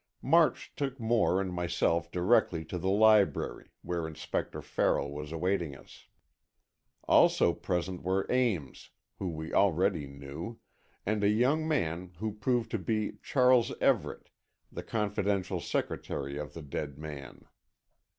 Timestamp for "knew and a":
10.07-11.29